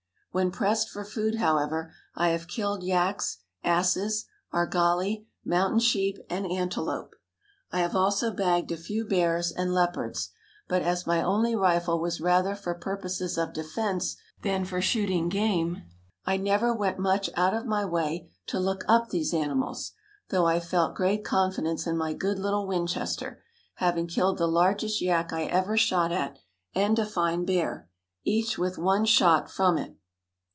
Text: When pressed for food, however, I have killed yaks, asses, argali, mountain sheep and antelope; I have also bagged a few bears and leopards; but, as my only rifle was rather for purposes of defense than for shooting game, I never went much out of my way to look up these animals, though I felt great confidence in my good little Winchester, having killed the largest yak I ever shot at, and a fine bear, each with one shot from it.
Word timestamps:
When 0.33 0.49
pressed 0.49 0.87
for 0.87 1.03
food, 1.03 1.35
however, 1.35 1.91
I 2.15 2.29
have 2.29 2.47
killed 2.47 2.83
yaks, 2.83 3.39
asses, 3.65 4.27
argali, 4.53 5.25
mountain 5.43 5.81
sheep 5.81 6.19
and 6.29 6.49
antelope; 6.49 7.15
I 7.69 7.79
have 7.81 7.97
also 7.97 8.31
bagged 8.31 8.71
a 8.71 8.77
few 8.77 9.03
bears 9.05 9.51
and 9.51 9.73
leopards; 9.73 10.29
but, 10.69 10.83
as 10.83 11.05
my 11.05 11.21
only 11.21 11.53
rifle 11.53 11.99
was 11.99 12.21
rather 12.21 12.55
for 12.55 12.73
purposes 12.73 13.37
of 13.37 13.51
defense 13.51 14.15
than 14.41 14.63
for 14.63 14.79
shooting 14.79 15.27
game, 15.27 15.81
I 16.25 16.37
never 16.37 16.73
went 16.73 16.97
much 16.97 17.29
out 17.35 17.53
of 17.53 17.65
my 17.65 17.83
way 17.83 18.31
to 18.47 18.57
look 18.57 18.85
up 18.87 19.09
these 19.09 19.33
animals, 19.33 19.91
though 20.29 20.45
I 20.45 20.61
felt 20.61 20.95
great 20.95 21.25
confidence 21.25 21.85
in 21.85 21.97
my 21.97 22.13
good 22.13 22.39
little 22.39 22.65
Winchester, 22.65 23.43
having 23.75 24.07
killed 24.07 24.37
the 24.37 24.47
largest 24.47 25.01
yak 25.01 25.33
I 25.33 25.43
ever 25.43 25.75
shot 25.75 26.13
at, 26.13 26.39
and 26.73 26.97
a 26.97 27.05
fine 27.05 27.43
bear, 27.43 27.89
each 28.23 28.57
with 28.57 28.77
one 28.77 29.03
shot 29.03 29.51
from 29.51 29.77
it. 29.77 29.97